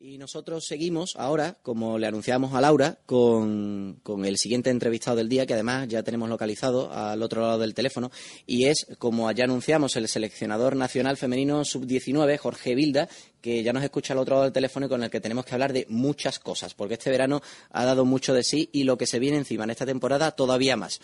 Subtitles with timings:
[0.00, 5.44] Y nosotros seguimos ahora, como le anunciamos a Laura, con, el siguiente entrevistado del día,
[5.44, 8.12] que además ya tenemos localizado al otro lado del teléfono,
[8.46, 13.08] y es, como ya anunciamos, el seleccionador nacional femenino sub-19, Jorge Vilda,
[13.40, 15.72] que ya nos escucha al otro lado del teléfono con el que tenemos que hablar
[15.72, 17.40] de muchas cosas, porque este verano
[17.70, 20.76] ha dado mucho de sí y lo que se viene encima en esta temporada todavía
[20.76, 21.00] más.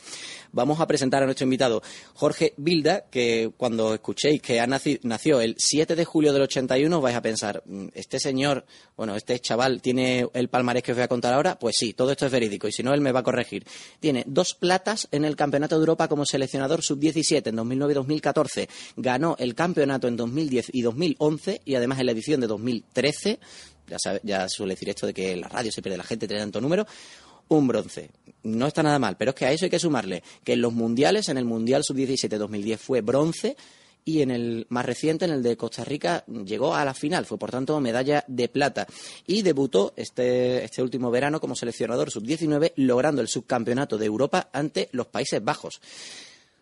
[0.52, 1.82] Vamos a presentar a nuestro invitado,
[2.14, 7.16] Jorge Vilda, que cuando escuchéis que ha nació el 7 de julio del 81 vais
[7.16, 8.64] a pensar, mm, este señor,
[8.96, 12.10] bueno, este chaval tiene el palmarés que os voy a contar ahora, pues sí, todo
[12.10, 13.66] esto es verídico y si no él me va a corregir.
[14.00, 18.68] Tiene dos platas en el Campeonato de Europa como seleccionador sub-17 en 2009 y 2014.
[18.96, 23.38] Ganó el campeonato en 2010 y 2011 y además en la edición de 2013,
[23.86, 26.60] ya, ya suele decir esto de que la radio se pierde la gente, tiene tanto
[26.60, 26.86] número,
[27.48, 28.10] un bronce.
[28.42, 30.72] No está nada mal, pero es que a eso hay que sumarle que en los
[30.72, 33.56] mundiales, en el Mundial Sub-17 2010 fue bronce
[34.04, 37.38] y en el más reciente, en el de Costa Rica, llegó a la final, fue
[37.38, 38.86] por tanto medalla de plata
[39.26, 44.90] y debutó este, este último verano como seleccionador sub-19 logrando el subcampeonato de Europa ante
[44.92, 45.80] los Países Bajos.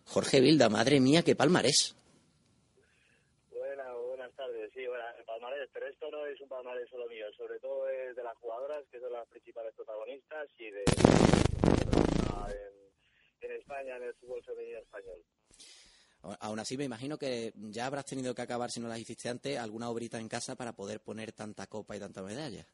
[0.05, 1.95] Jorge Vilda, madre mía, qué palmarés.
[5.73, 9.13] pero esto no es un palmarés solo mío, sobre todo de las jugadoras, que son
[9.13, 10.83] las principales protagonistas, y de
[13.41, 15.23] en, España, en el fútbol femenino español.
[16.39, 19.57] Aún así, me imagino que ya habrás tenido que acabar, si no las hiciste antes,
[19.57, 22.65] alguna obrita en casa para poder poner tanta copa y tanta medalla.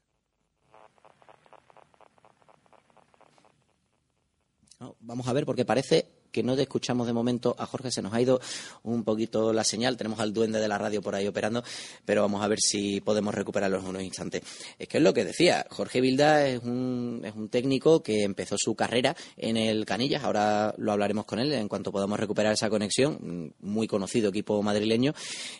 [5.01, 7.55] vamos a ver, porque parece que no te escuchamos de momento.
[7.57, 8.39] A Jorge, se nos ha ido
[8.83, 11.63] un poquito la señal, tenemos al duende de la radio por ahí operando,
[12.05, 14.43] pero vamos a ver si podemos recuperarlo en unos instantes.
[14.77, 18.55] Es que es lo que decía, Jorge Vilda es un, es un técnico que empezó
[18.57, 22.69] su carrera en el Canillas, ahora lo hablaremos con él en cuanto podamos recuperar esa
[22.69, 25.13] conexión, muy conocido equipo madrileño,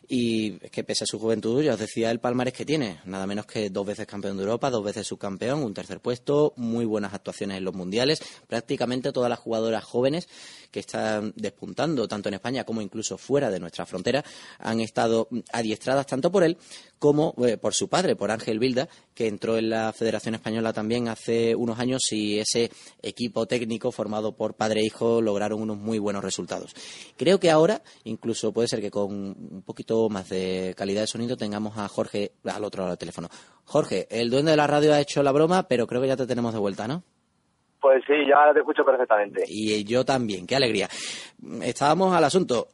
[0.07, 3.25] y es que pese a su juventud, ya os decía el palmarés que tiene, nada
[3.27, 7.13] menos que dos veces campeón de Europa, dos veces subcampeón, un tercer puesto, muy buenas
[7.13, 10.27] actuaciones en los mundiales, prácticamente todas las jugadoras jóvenes
[10.71, 14.23] que están despuntando tanto en España como incluso fuera de nuestra frontera
[14.59, 16.57] han estado adiestradas tanto por él
[16.99, 21.07] como eh, por su padre, por Ángel Vilda, que entró en la Federación Española también
[21.07, 22.69] hace unos años y ese
[23.01, 26.75] equipo técnico formado por padre e hijo lograron unos muy buenos resultados.
[27.17, 31.37] Creo que ahora, incluso puede ser que con un poquito más de calidad de sonido,
[31.37, 33.29] tengamos a Jorge al otro lado del teléfono.
[33.63, 36.27] Jorge, el dueño de la radio ha hecho la broma, pero creo que ya te
[36.27, 37.03] tenemos de vuelta, ¿no?
[37.81, 39.43] Pues sí, ya te escucho perfectamente.
[39.47, 40.87] Y yo también, qué alegría.
[41.61, 42.67] Estábamos al asunto.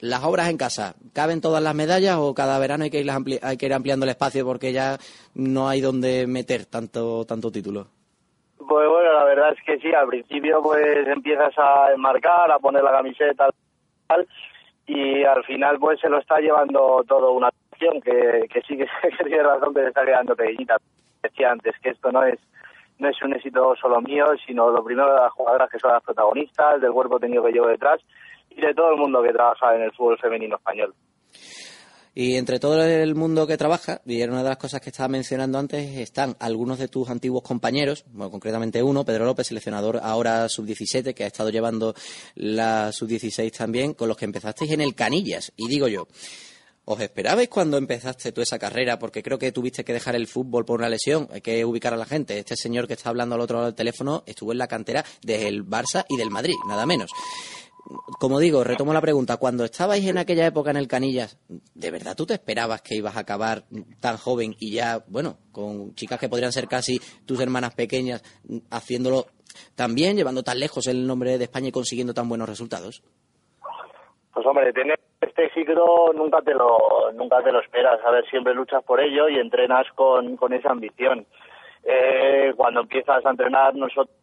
[0.00, 3.04] Las obras en casa, ¿caben todas las medallas o cada verano hay que,
[3.40, 4.98] hay que ir ampliando el espacio porque ya
[5.34, 7.86] no hay donde meter tanto, tanto título?
[8.56, 12.82] Pues bueno, la verdad es que sí, al principio pues empiezas a enmarcar, a poner
[12.82, 13.48] la camiseta
[14.08, 14.26] tal,
[14.86, 18.86] y al final pues se lo está llevando todo una acción que, que sí que,
[19.24, 20.78] tiene razón que se está quedando pequeñita.
[21.22, 22.40] Decía antes que esto no es
[23.02, 26.02] no es un éxito solo mío, sino lo primero de las jugadoras que son las
[26.02, 28.00] protagonistas, del cuerpo tenido que llevo detrás
[28.48, 30.94] y de todo el mundo que trabaja en el fútbol femenino español.
[32.14, 35.08] Y entre todo el mundo que trabaja, y era una de las cosas que estaba
[35.08, 40.48] mencionando antes, están algunos de tus antiguos compañeros, bueno, concretamente uno, Pedro López, seleccionador ahora
[40.48, 41.94] sub-17, que ha estado llevando
[42.34, 45.52] la sub-16 también, con los que empezasteis en el Canillas.
[45.56, 46.06] Y digo yo,
[46.84, 48.98] ¿Os esperabais cuando empezaste tú esa carrera?
[48.98, 51.28] Porque creo que tuviste que dejar el fútbol por una lesión.
[51.30, 52.36] Hay que ubicar a la gente.
[52.36, 55.64] Este señor que está hablando al otro lado del teléfono estuvo en la cantera del
[55.64, 57.10] Barça y del Madrid, nada menos.
[58.18, 59.36] Como digo, retomo la pregunta.
[59.36, 63.16] Cuando estabais en aquella época en el Canillas, ¿de verdad tú te esperabas que ibas
[63.16, 63.64] a acabar
[64.00, 68.24] tan joven y ya, bueno, con chicas que podrían ser casi tus hermanas pequeñas,
[68.70, 69.26] haciéndolo
[69.76, 73.04] también, llevando tan lejos el nombre de España y consiguiendo tan buenos resultados?
[74.32, 78.54] Pues hombre, tener este ciclo nunca te lo nunca te lo esperas, a ver, siempre
[78.54, 81.26] luchas por ello y entrenas con, con esa ambición.
[81.84, 84.16] Eh, cuando empiezas a entrenar, nosotros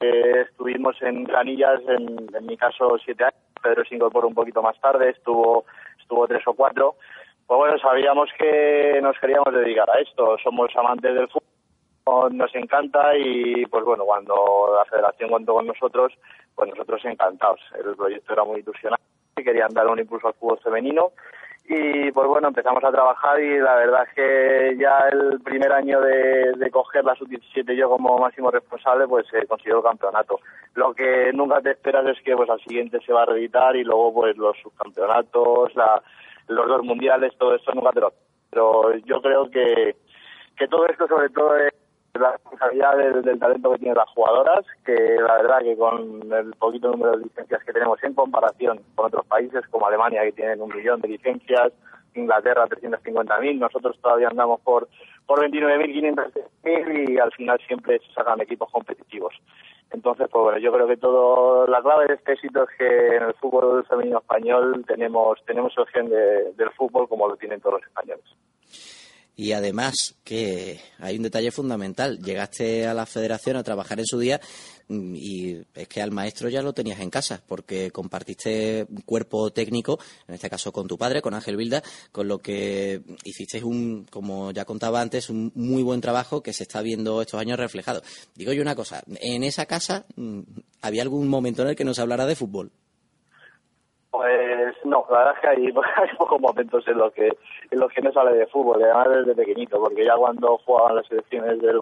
[0.00, 4.62] eh, estuvimos en Canillas, en, en, mi caso siete años, Pedro se incorporó un poquito
[4.62, 5.64] más tarde, estuvo,
[6.00, 6.96] estuvo tres o cuatro.
[7.46, 13.16] Pues bueno, sabíamos que nos queríamos dedicar a esto, somos amantes del fútbol, nos encanta
[13.16, 16.12] y pues bueno, cuando la federación contó con nosotros,
[16.54, 17.60] pues nosotros encantados.
[17.78, 21.12] El proyecto era muy ilusionante querían dar un impulso al fútbol femenino
[21.68, 26.00] y pues bueno, empezamos a trabajar y la verdad es que ya el primer año
[26.00, 30.38] de, de coger la sub-17 yo como máximo responsable pues se consiguió el campeonato.
[30.74, 33.82] Lo que nunca te esperas es que pues al siguiente se va a reeditar y
[33.82, 36.00] luego pues los subcampeonatos, la,
[36.46, 38.12] los dos mundiales, todo esto nunca te lo...
[38.48, 39.96] Pero yo creo que,
[40.56, 41.56] que todo esto sobre todo
[42.20, 46.90] la responsabilidad del, talento que tienen las jugadoras, que la verdad que con el poquito
[46.90, 50.74] número de licencias que tenemos en comparación con otros países como Alemania que tienen un
[50.74, 51.72] millón de licencias,
[52.14, 54.88] Inglaterra 350.000, nosotros todavía andamos por
[55.26, 59.34] por 29.500 y al final siempre se sacan equipos competitivos.
[59.90, 63.22] Entonces, pues bueno, yo creo que todo la clave de este éxito es que en
[63.22, 67.88] el fútbol femenino español tenemos tenemos opción de, del fútbol como lo tienen todos los
[67.88, 68.24] españoles.
[69.38, 72.18] Y además que hay un detalle fundamental.
[72.22, 74.40] Llegaste a la federación a trabajar en su día
[74.88, 79.98] mm, y es que al maestro ya lo tenías en casa porque compartiste cuerpo técnico,
[80.26, 84.52] en este caso con tu padre, con Ángel Vilda, con lo que hiciste un, como
[84.52, 88.02] ya contaba antes, un muy buen trabajo que se está viendo estos años reflejado.
[88.34, 90.40] Digo yo una cosa, en esa casa mm,
[90.80, 92.72] había algún momento en el que nos hablara de fútbol.
[94.10, 95.48] Pues no, la verdad es que
[96.00, 97.28] hay, pocos momentos en los que
[97.70, 101.06] en los que no sale de fútbol, además desde pequeñito, porque ya cuando jugaban las
[101.06, 101.80] selecciones del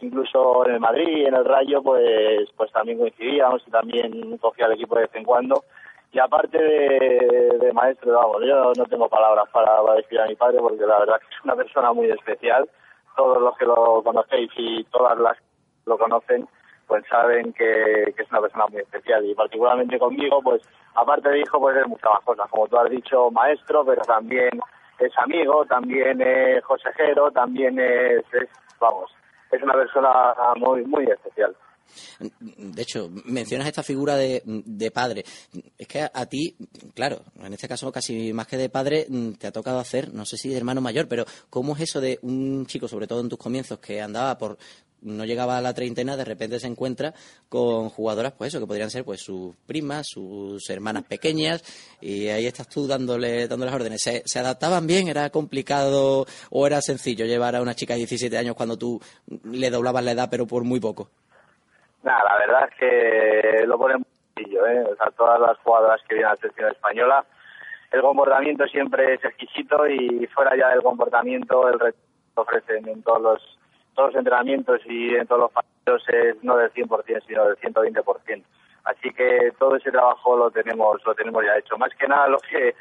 [0.00, 4.72] incluso en el Madrid, en el Rayo, pues pues también coincidíamos y también cogía el
[4.72, 5.64] equipo de vez en cuando.
[6.12, 10.58] Y aparte de, maestro, vamos, yo no tengo palabras para, para describir a mi padre
[10.60, 12.68] porque la verdad que es una persona muy especial.
[13.16, 15.44] Todos los que lo conocéis y todas las que
[15.84, 16.48] lo conocen,
[16.86, 20.62] pues saben que, es una persona muy especial y particularmente conmigo, pues
[20.94, 24.60] aparte de hijo, pues es muchas más cosas, como tú has dicho, maestro, pero también
[24.98, 28.24] es amigo, también es consejero, también es,
[28.80, 29.10] vamos,
[29.50, 31.54] es una persona muy, muy especial.
[32.28, 35.24] De hecho, mencionas esta figura de, de, padre.
[35.78, 36.56] Es que a, ti,
[36.94, 39.06] claro, en este caso casi más que de padre,
[39.38, 42.18] te ha tocado hacer, no sé si de hermano mayor, pero ¿cómo es eso de
[42.22, 44.58] un chico, sobre todo en tus comienzos, que andaba por
[45.02, 47.12] no llegaba a la treintena, de repente se encuentra
[47.48, 51.62] con jugadoras, pues eso, que podrían ser pues sus primas, sus hermanas pequeñas,
[52.00, 54.02] y ahí estás tú dándole, dándole las órdenes.
[54.02, 55.08] ¿Se, adaptaban bien?
[55.08, 59.00] ¿Era complicado o era sencillo llevar a una chica de 17 años cuando tú
[59.44, 61.08] le doblabas la edad, pero por muy poco?
[62.02, 64.84] Nada, la verdad es que lo ponen muy sencillo, ¿eh?
[64.92, 67.24] O sea, todas las jugadoras que vienen a la selección española,
[67.90, 71.98] el comportamiento siempre es exquisito y fuera ya del comportamiento, el reto
[72.34, 73.55] ofrecen en todos los
[73.96, 78.44] todos los entrenamientos y en todos los partidos es no del 100%, sino del 120%.
[78.84, 81.76] Así que todo ese trabajo lo tenemos lo tenemos ya hecho.
[81.76, 82.76] Más que nada lo que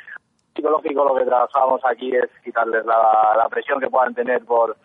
[0.55, 4.75] psicológico lo que trabajamos aquí es quitarles la, presión que puedan tener por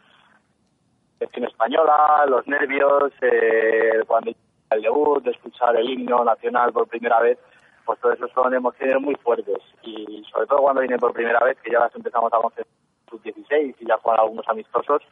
[1.18, 4.32] gestión española, los nervios, eh, cuando
[4.70, 7.38] el debut, escuchar el himno nacional por primera vez,
[7.84, 11.58] pues todo eso son emociones muy fuertes y sobre todo cuando vienen por primera vez,
[11.62, 12.66] que ya las empezamos a conocer
[13.08, 15.02] sub 16 y ya juegan algunos amistosos,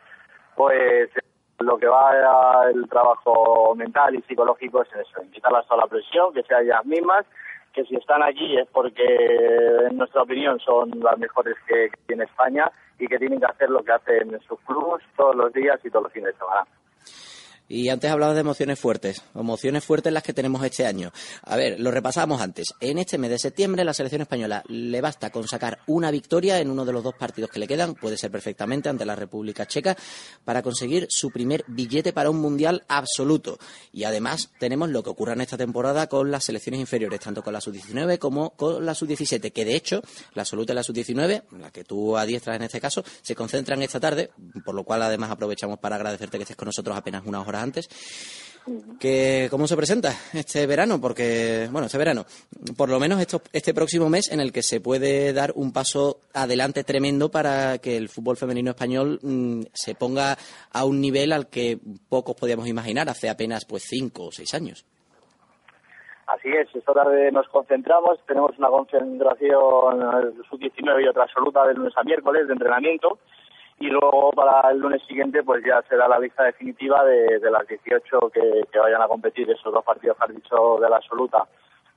[0.58, 1.08] pues
[1.60, 6.42] lo que va el trabajo mental y psicológico es eso, quitarlas toda la presión, que
[6.42, 7.24] sean ellas mismas,
[7.72, 9.06] que si están aquí es porque,
[9.88, 12.68] en nuestra opinión, son las mejores que, que tiene España
[12.98, 15.90] y que tienen que hacer lo que hacen en sus clubes todos los días y
[15.90, 16.66] todos los fines de semana.
[17.68, 21.12] Y antes hablaba de emociones fuertes, emociones fuertes las que tenemos este año.
[21.42, 22.72] A ver, lo repasábamos antes.
[22.80, 26.70] En este mes de septiembre la selección española le basta con sacar una victoria en
[26.70, 29.96] uno de los dos partidos que le quedan, puede ser perfectamente ante la República Checa,
[30.44, 33.58] para conseguir su primer billete para un mundial absoluto.
[33.92, 37.52] Y además tenemos lo que ocurre en esta temporada con las selecciones inferiores, tanto con
[37.52, 40.00] la sub-19 como con la sub-17, que de hecho
[40.32, 44.00] la absoluta y la sub-19, la que tú adiestras en este caso, se concentran esta
[44.00, 44.30] tarde,
[44.64, 47.88] por lo cual además aprovechamos para agradecerte que estés con nosotros apenas unas horas antes.
[49.00, 51.00] Que, ¿Cómo se presenta este verano?
[51.00, 52.24] Porque, bueno, este verano,
[52.76, 53.20] por lo menos
[53.52, 57.96] este próximo mes en el que se puede dar un paso adelante tremendo para que
[57.96, 60.36] el fútbol femenino español mm, se ponga
[60.72, 61.78] a un nivel al que
[62.08, 64.84] pocos podíamos imaginar hace apenas pues cinco o seis años.
[66.26, 71.94] Así es, esta tarde nos concentramos, tenemos una concentración sub-19 y otra absoluta de lunes
[71.96, 73.18] a miércoles de entrenamiento
[74.10, 78.78] luego para el lunes siguiente pues ya será la lista definitiva de, las 18 que,
[78.78, 81.44] vayan a competir esos dos partidos que has dicho de la absoluta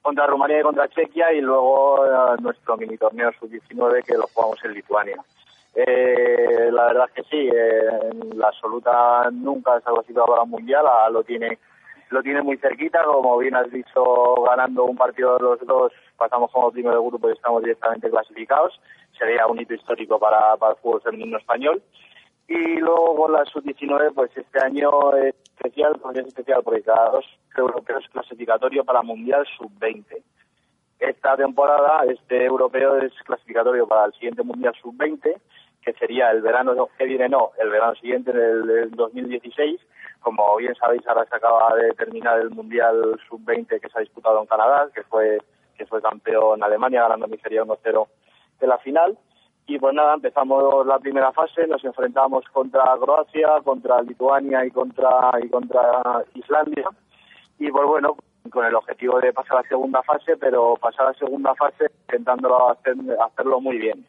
[0.01, 4.63] contra Rumanía y contra Chequia y luego eh, nuestro mini torneo sub-19 que lo jugamos
[4.65, 5.17] en Lituania.
[5.75, 10.49] Eh, la verdad es que sí, eh, la absoluta nunca se ha clasificado para un
[10.49, 11.59] mundial, lo tiene
[12.09, 16.69] lo tiene muy cerquita, como bien has dicho, ganando un partido los dos, pasamos como
[16.69, 18.79] primero de grupo y estamos directamente clasificados.
[19.21, 21.83] Sería un hito histórico para, para el fútbol femenino español.
[22.47, 27.25] Y luego la sub-19, pues este año es especial, porque es especial porque cada dos
[27.55, 30.23] europeos clasificatorio para Mundial sub-20.
[30.99, 35.39] Esta temporada, este europeo es clasificatorio para el siguiente Mundial sub-20,
[35.83, 39.79] que sería el verano que viene, no, el verano siguiente, del, del 2016
[40.21, 44.39] como bien sabéis, ahora se acaba de terminar el Mundial Sub-20 que se ha disputado
[44.39, 45.39] en Canadá, que fue
[45.75, 48.07] que fue campeón en Alemania, ganando Nigeria 1-0
[48.61, 49.17] de la final.
[49.67, 55.31] Y pues nada, empezamos la primera fase, nos enfrentamos contra Croacia, contra Lituania y contra,
[55.41, 56.87] y contra Islandia.
[57.59, 58.17] Y pues bueno,
[58.49, 61.85] con el objetivo de pasar a la segunda fase, pero pasar a la segunda fase
[62.07, 64.05] intentándolo hacer, hacerlo muy bien.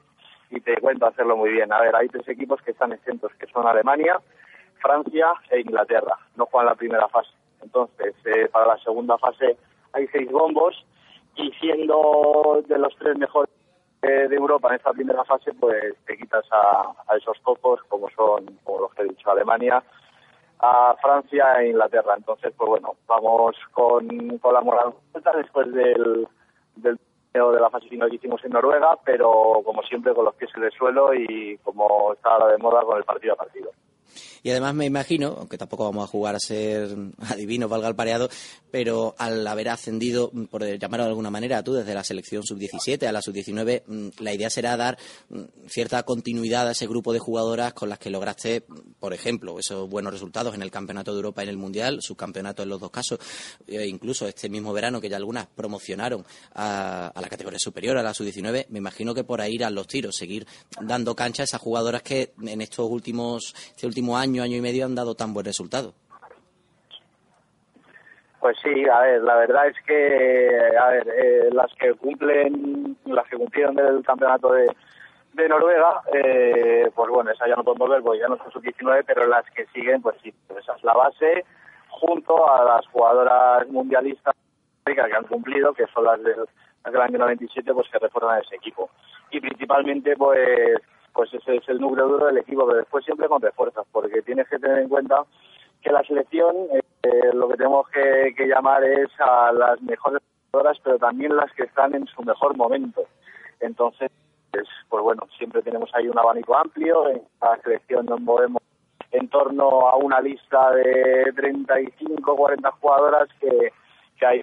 [0.50, 1.72] y te cuento hacerlo muy bien.
[1.72, 4.20] A ver, hay tres equipos que están exentos, que son Alemania,
[4.80, 6.18] Francia e Inglaterra.
[6.36, 7.30] No juegan la primera fase.
[7.62, 9.56] Entonces, eh, para la segunda fase
[9.92, 10.84] hay seis bombos
[11.36, 13.51] y siendo de los tres mejores
[14.02, 18.80] de Europa en esta primera fase, pues te quitas a, esos cocos como son, como
[18.80, 19.82] los que he dicho, Alemania,
[20.58, 22.14] a Francia e Inglaterra.
[22.16, 24.94] Entonces, pues bueno, vamos con, con la moral
[25.36, 26.26] después del,
[26.76, 26.98] del
[27.32, 30.64] de la fase final que hicimos en Noruega, pero como siempre con los pies en
[30.64, 33.70] el suelo y como está la de moda con el partido a partido.
[34.42, 38.28] Y además me imagino, aunque tampoco vamos a jugar a ser adivinos, valga el pareado,
[38.70, 43.12] pero al haber ascendido, por llamarlo de alguna manera, tú desde la selección sub-17 a
[43.12, 47.74] la sub-19, mm, la idea será dar mm, cierta continuidad a ese grupo de jugadoras
[47.74, 48.64] con las que lograste,
[48.98, 52.62] por ejemplo, esos buenos resultados en el Campeonato de Europa y en el Mundial, subcampeonato
[52.62, 53.18] en los dos casos,
[53.66, 58.14] e incluso este mismo verano que ya algunas promocionaron a, la categoría superior, a la
[58.14, 60.46] sub-19, me imagino que por ahí irán los tiros, seguir
[60.80, 64.84] dando cancha a esas jugadoras que en estos últimos, este último año año, y medio
[64.84, 65.94] han dado tan buen resultado.
[68.40, 73.26] Pues sí, a ver, la verdad es que, a ver, eh, las que cumplen, las
[73.28, 74.66] que cumplieron del campeonato de,
[75.34, 79.04] de Noruega, eh, pues bueno, esa ya no podemos ver porque ya no son sub-19,
[79.06, 81.44] pero las que siguen, pues sí, pues esa es la base,
[81.88, 84.34] junto a las jugadoras mundialistas
[84.84, 86.44] que han cumplido, que son las del,
[86.84, 88.90] del año 97, pues que refuerzan ese equipo.
[89.30, 90.80] Y principalmente, pues
[91.12, 94.48] pues ese es el núcleo duro del equipo, pero después siempre con refuerzas, porque tienes
[94.48, 95.24] que tener en cuenta
[95.82, 96.54] que la selección
[97.02, 101.64] eh, lo que tenemos que, llamar es a las mejores jugadoras, pero también las que
[101.64, 103.02] están en su mejor momento.
[103.60, 104.10] Entonces,
[104.50, 108.62] pues, pues bueno, siempre tenemos ahí un abanico amplio, en la selección nos movemos
[109.10, 113.72] en torno a una lista de 35, 40 jugadoras que,
[114.18, 114.42] que ahí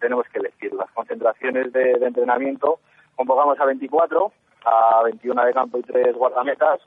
[0.00, 0.74] tenemos que elegir.
[0.74, 2.80] Las concentraciones de, de entrenamiento
[3.16, 4.32] convocamos a 24
[4.68, 6.80] a 21 de campo y 3 guardametas.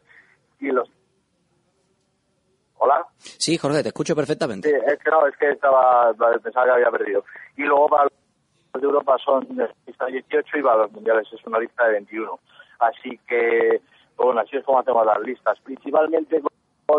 [0.59, 0.89] Y los.
[2.77, 3.05] ¿Hola?
[3.17, 4.69] Sí, Jorge, te escucho perfectamente.
[4.69, 7.23] Sí, es que no, es que estaba, pensaba que había perdido.
[7.57, 9.47] Y luego para los de Europa son
[9.85, 12.39] lista 18 y para los mundiales es una lista de 21.
[12.79, 13.81] Así que,
[14.15, 15.59] pues bueno, así es como hacemos las listas.
[15.61, 16.41] Principalmente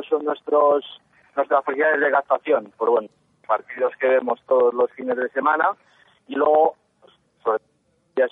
[0.09, 0.85] son nuestros
[1.37, 2.73] nuestras posibilidades de gastación.
[2.77, 3.09] Por bueno,
[3.47, 5.71] partidos que vemos todos los fines de semana
[6.29, 6.77] y luego,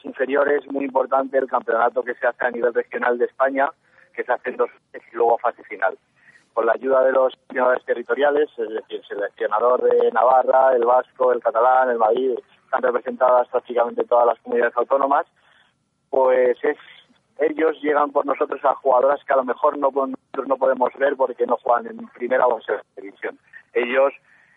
[0.05, 3.69] inferiores, muy importante el campeonato que se hace a nivel regional de España,
[4.15, 5.97] que se hace en dos y luego fase final.
[6.53, 11.33] Con la ayuda de los seleccionadores territoriales, es decir, el seleccionador de Navarra, el vasco,
[11.33, 15.27] el catalán, el Madrid, están representadas prácticamente todas las comunidades autónomas,
[16.11, 16.77] pues es
[17.41, 21.17] ellos llegan por nosotros a jugadoras que a lo mejor no, nosotros no podemos ver
[21.17, 23.39] porque no juegan en primera o en segunda división.
[23.73, 24.13] Ellos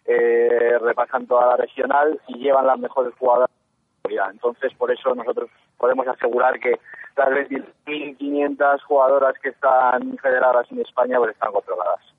[0.05, 3.49] eh, repasan toda la regional y llevan las mejores jugadoras
[4.31, 6.79] entonces, por eso nosotros podemos asegurar que
[7.15, 12.12] las 20.500 jugadoras que están federadas en España pues están controladas.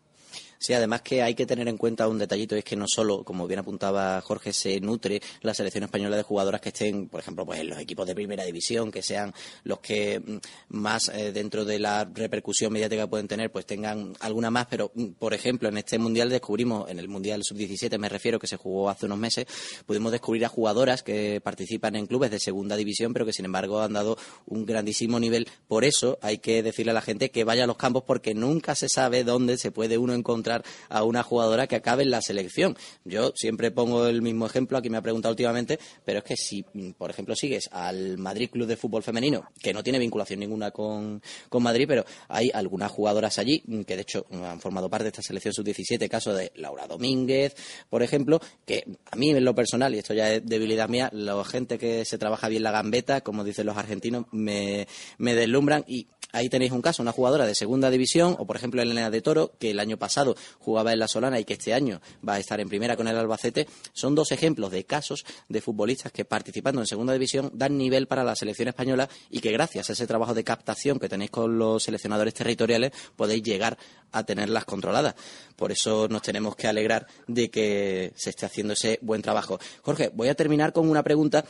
[0.64, 3.46] Sí, además que hay que tener en cuenta un detallito, es que no solo, como
[3.46, 7.60] bien apuntaba Jorge, se nutre la selección española de jugadoras que estén, por ejemplo, pues
[7.60, 11.78] en los equipos de primera división, que sean los que mm, más eh, dentro de
[11.78, 15.98] la repercusión mediática pueden tener, pues tengan alguna más, pero mm, por ejemplo, en este
[15.98, 19.44] mundial descubrimos, en el mundial sub-17 me refiero, que se jugó hace unos meses,
[19.84, 23.82] pudimos descubrir a jugadoras que participan en clubes de segunda división, pero que sin embargo
[23.82, 24.16] han dado
[24.46, 25.46] un grandísimo nivel.
[25.68, 28.74] Por eso hay que decirle a la gente que vaya a los campos porque nunca
[28.74, 30.53] se sabe dónde se puede uno encontrar
[30.88, 32.76] a una jugadora que acabe en la selección.
[33.04, 36.64] Yo siempre pongo el mismo ejemplo, aquí me ha preguntado últimamente, pero es que si,
[36.96, 41.22] por ejemplo, sigues al Madrid Club de Fútbol Femenino, que no tiene vinculación ninguna con,
[41.60, 45.54] Madrid, pero hay algunas jugadoras allí que de hecho han formado parte de esta selección
[45.54, 47.54] sub-17, caso de Laura Domínguez,
[47.88, 51.42] por ejemplo, que a mí en lo personal, y esto ya es debilidad mía, la
[51.44, 54.86] gente que se trabaja bien la gambeta, como dicen los argentinos, me,
[55.18, 58.82] me deslumbran y Ahí tenéis un caso, una jugadora de segunda división, o por ejemplo
[58.82, 62.00] Elena de Toro, que el año pasado jugaba en la Solana y que este año
[62.28, 63.68] va a estar en primera con el Albacete.
[63.92, 68.24] Son dos ejemplos de casos de futbolistas que participando en segunda división dan nivel para
[68.24, 71.84] la selección española y que gracias a ese trabajo de captación que tenéis con los
[71.84, 73.78] seleccionadores territoriales podéis llegar
[74.10, 75.14] a tenerlas controladas.
[75.54, 79.60] Por eso nos tenemos que alegrar de que se esté haciendo ese buen trabajo.
[79.82, 81.44] Jorge, voy a terminar con una pregunta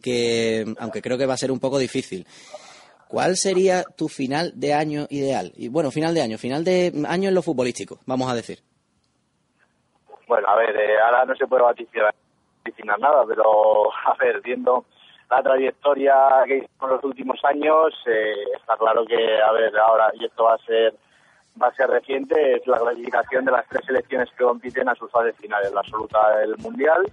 [0.00, 2.24] que, aunque creo que va a ser un poco difícil.
[3.08, 5.52] ¿Cuál sería tu final de año ideal?
[5.56, 8.58] Y bueno, final de año, final de año en lo futbolístico, vamos a decir.
[10.26, 12.14] Bueno, a ver, eh, ahora no se puede vaticinar,
[12.98, 14.84] nada, pero a ver, viendo
[15.30, 16.14] la trayectoria
[16.46, 20.44] que hicimos en los últimos años, eh, está claro que, a ver, ahora, y esto
[20.44, 20.94] va a ser
[21.60, 25.10] va a ser reciente, es la clasificación de las tres selecciones que compiten a sus
[25.10, 27.04] fases finales, la absoluta del Mundial,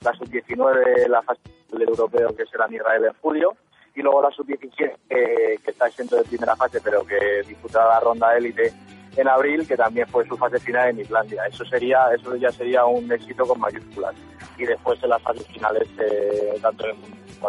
[0.00, 1.40] la sub-19, la fase
[1.70, 3.56] del europeo, que será en Israel en julio,
[3.94, 8.36] y luego la sub-17 que, está exento de primera fase pero que disputará la ronda
[8.36, 8.72] élite
[9.16, 11.44] en abril que también fue su fase final en Islandia.
[11.46, 14.14] Eso sería eso ya sería un éxito con mayúsculas.
[14.56, 16.96] Y después en las fases finales eh, tanto en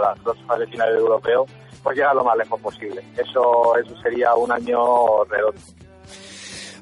[0.01, 1.45] las dos fases finales de europeo
[1.83, 3.03] pues llegar lo más lejos posible.
[3.17, 5.61] Eso eso sería un año redondo.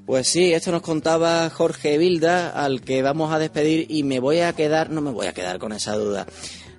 [0.09, 4.39] Pues sí, esto nos contaba Jorge Vilda, al que vamos a despedir y me voy
[4.39, 6.25] a quedar, no me voy a quedar con esa duda.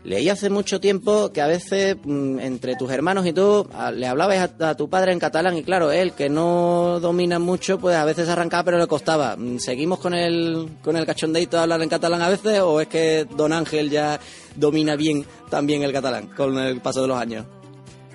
[0.02, 4.50] Leí hace mucho tiempo que a veces mm, entre tus hermanos y tú le hablabas
[4.58, 8.28] a, tu padre en catalán y claro, él que no domina mucho, pues a veces
[8.28, 9.36] arrancaba pero le costaba.
[9.36, 12.88] Mm, ¿Seguimos con el, con el cachondeito de hablar en catalán a veces o es
[12.88, 14.18] que don Ángel ya
[14.56, 17.44] domina bien también el catalán con el paso de los años?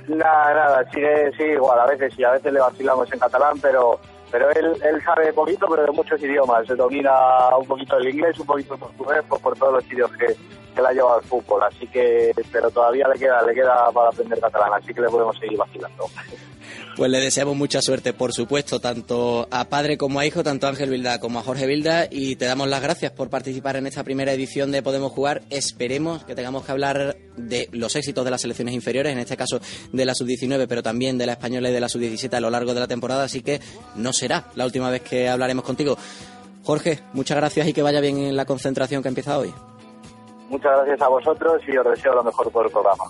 [0.07, 3.99] Nada, nada, sigue, sigue igual, a veces sí, a veces le vacilamos en catalán, pero
[4.35, 6.67] pero él, él sabe poquito, pero de muchos idiomas.
[6.67, 7.09] Se domina
[7.57, 10.35] un poquito el inglés, un poquito el portugués, pues por todos los idiomas que,
[10.75, 11.63] que la lleva al fútbol.
[11.63, 15.37] Así que, pero todavía le queda, le queda para aprender catalán, así que le podemos
[15.37, 16.09] seguir vacilando.
[16.95, 20.69] Pues le deseamos mucha suerte, por supuesto, tanto a padre como a hijo, tanto a
[20.69, 24.05] Ángel Vilda como a Jorge Vilda, y te damos las gracias por participar en esta
[24.05, 25.41] primera edición de Podemos Jugar.
[25.49, 29.59] Esperemos que tengamos que hablar de los éxitos de las selecciones inferiores, en este caso
[29.91, 32.73] de la sub-19, pero también de la española y de la sub-17 a lo largo
[32.73, 33.59] de la temporada, así que
[33.95, 35.97] no será la última vez que hablaremos contigo.
[36.63, 39.53] Jorge, muchas gracias y que vaya bien en la concentración que empieza hoy.
[40.47, 43.03] Muchas gracias a vosotros y os deseo lo mejor por el programa.